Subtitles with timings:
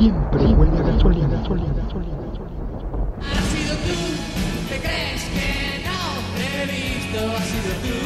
[0.00, 2.64] siempre huele a gasolina, gasolina, gasolina, gasolina.
[3.20, 3.98] Has sido tú,
[4.70, 5.48] te crees que
[5.84, 6.00] no
[6.36, 7.18] te he visto.
[7.36, 7.98] Has sido tú,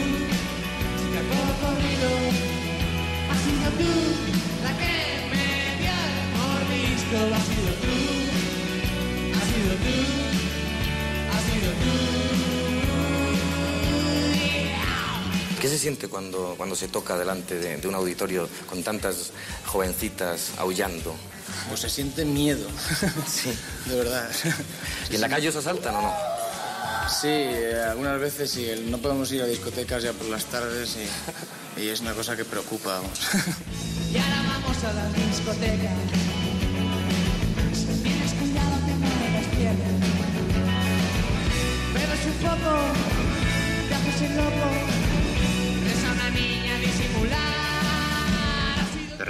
[0.98, 1.84] chica corrido.
[1.84, 1.93] Has
[15.64, 19.30] ¿Qué se siente cuando, cuando se toca delante de, de un auditorio con tantas
[19.64, 21.14] jovencitas aullando?
[21.70, 22.68] Pues se siente miedo.
[23.26, 23.50] Sí.
[23.86, 24.30] De verdad.
[25.10, 26.12] ¿Y en la calle os asaltan o no?
[27.08, 28.68] Sí, eh, algunas veces sí.
[28.88, 30.98] No podemos ir a discotecas ya por las tardes
[31.78, 32.98] y, y es una cosa que preocupa.
[33.00, 33.18] vamos.
[34.12, 35.90] Y ahora vamos a la discoteca.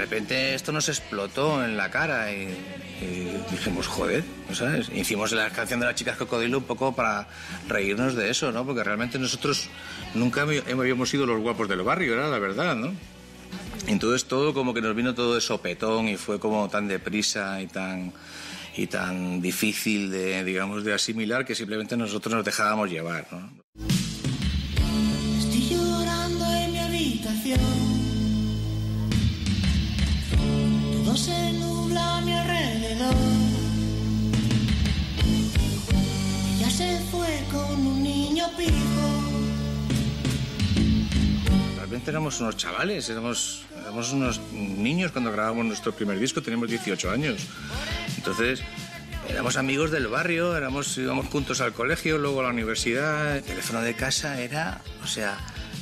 [0.04, 2.48] Repente esto nos explotó en la cara y,
[3.50, 4.88] dijimos, joder, ¿sabes?
[4.94, 7.28] Hicimos la canción de las chicas cocodrilo un poco para
[7.68, 8.64] reírnos de eso, ¿no?
[8.64, 9.68] Porque realmente nosotros
[10.14, 12.92] nunca hab- habíamos sido los guapos del barrio, era la verdad, ¿no?
[13.86, 17.66] Entonces todo como que nos vino todo de sopetón y fue como tan deprisa y
[17.66, 18.12] tan
[18.76, 23.52] y tan difícil de digamos de asimilar que simplemente nosotros nos dejábamos llevar, ¿no?
[31.16, 33.14] Se nubla a mi alrededor.
[36.56, 38.74] Ella se fue con un niño pijo.
[41.76, 47.08] Realmente éramos unos chavales, éramos, éramos unos niños cuando grabamos nuestro primer disco, teníamos 18
[47.12, 47.46] años.
[48.16, 48.62] Entonces,
[49.28, 53.36] éramos amigos del barrio, éramos, íbamos juntos al colegio, luego a la universidad.
[53.36, 55.38] El teléfono de casa era, o sea,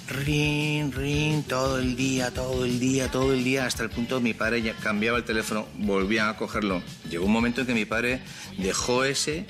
[0.08, 4.22] ring, ring, todo el día, todo el día, todo el día, hasta el punto que
[4.22, 6.82] mi padre ya cambiaba el teléfono, volvía a cogerlo.
[7.08, 8.20] Llegó un momento en que mi padre
[8.58, 9.46] dejó ese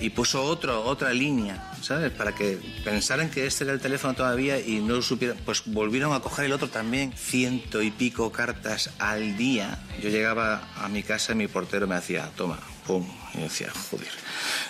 [0.00, 2.10] y puso otro, otra línea, ¿sabes?
[2.10, 5.36] Para que pensaran que este era el teléfono todavía y no supieran.
[5.44, 7.12] Pues volvieron a coger el otro también.
[7.12, 9.78] Ciento y pico cartas al día.
[10.02, 13.06] Yo llegaba a mi casa y mi portero me hacía, toma, pum.
[13.34, 14.08] Y decía, joder.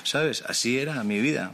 [0.03, 0.43] ¿Sabes?
[0.47, 1.53] Así era mi vida.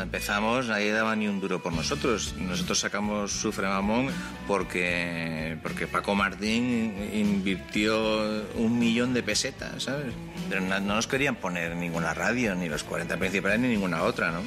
[0.00, 2.34] Cuando empezamos nadie daba ni un duro por nosotros.
[2.38, 4.08] Nosotros sacamos Sufre Mamón
[4.46, 10.14] porque, porque Paco Martín invirtió un millón de pesetas, ¿sabes?
[10.48, 14.40] No, no nos querían poner ninguna radio, ni los 40 principales, ni ninguna otra, ¿no?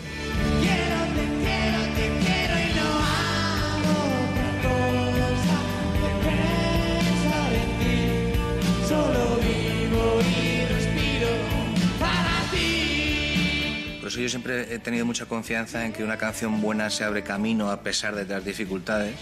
[14.22, 17.82] Yo siempre he tenido mucha confianza en que una canción buena se abre camino a
[17.82, 19.16] pesar de las dificultades.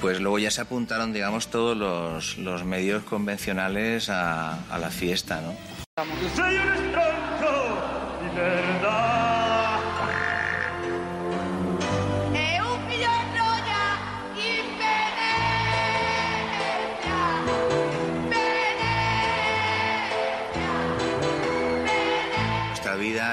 [0.00, 5.56] Pues luego ya se apuntaron, digamos, todos los, los medios convencionales a, la fiesta, ¿no?
[6.36, 6.56] Soy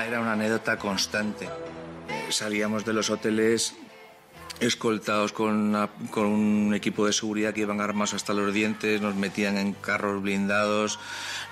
[0.08, 1.50] Era una anécdota constante.
[2.30, 3.76] Salíamos de los hoteles
[4.60, 9.16] escoltados con, una- con un equipo de seguridad que iban armados hasta los dientes, nos
[9.16, 11.00] metían en carros blindados,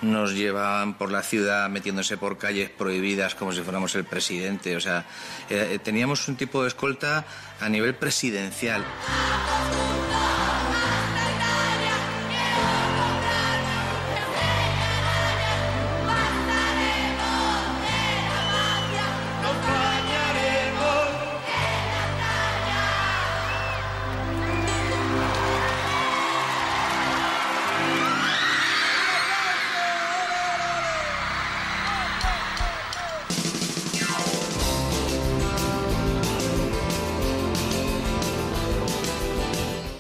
[0.02, 4.76] nos llevaban por la ciudad metiéndose por calles prohibidas como si fuéramos el presidente.
[4.76, 5.06] O sea,
[5.50, 7.26] eh, teníamos un tipo de escolta
[7.60, 8.84] a nivel presidencial.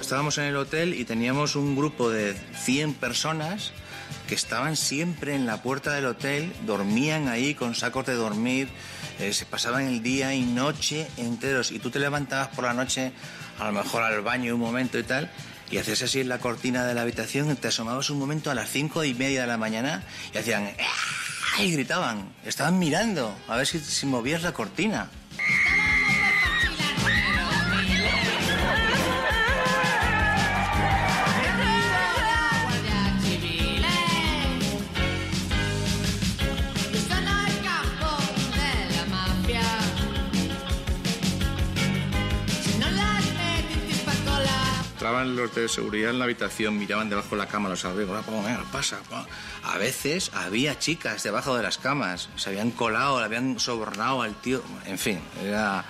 [0.09, 2.33] Estábamos en el hotel y teníamos un grupo de
[2.63, 3.73] 100 personas
[4.27, 8.69] que estaban siempre en la puerta del hotel, dormían ahí con sacos de dormir,
[9.19, 11.69] eh, se pasaban el día y noche enteros.
[11.69, 13.11] Y tú te levantabas por la noche,
[13.59, 15.29] a lo mejor al baño un momento y tal,
[15.69, 18.67] y hacías así en la cortina de la habitación, te asomabas un momento a las
[18.67, 20.01] cinco y media de la mañana
[20.33, 20.71] y hacían...
[20.79, 21.61] ¡Ah!
[21.61, 25.11] Y gritaban, estaban mirando a ver si, si movías la cortina.
[45.00, 48.66] Entraban los de seguridad en la habitación, miraban debajo de la cama los "Ah, venga,
[48.69, 49.00] pasa.
[49.10, 49.25] pa".
[49.63, 54.36] A veces había chicas debajo de las camas, se habían colado, le habían sobornado al
[54.42, 55.86] tío, en fin, era,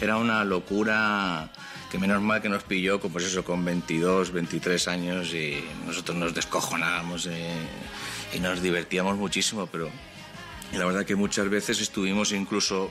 [0.00, 1.48] era una locura
[1.92, 6.16] que menos mal que nos pilló, con, pues eso, con 22, 23 años y nosotros
[6.16, 7.52] nos descojonábamos eh,
[8.34, 9.88] y nos divertíamos muchísimo, pero
[10.72, 12.90] y la verdad que muchas veces estuvimos incluso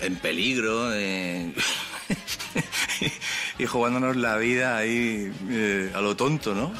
[0.00, 1.54] en peligro eh,
[3.62, 6.72] y jugándonos la vida ahí eh, a lo tonto, ¿no?